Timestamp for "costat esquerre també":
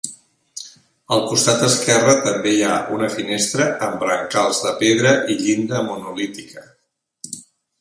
1.33-2.53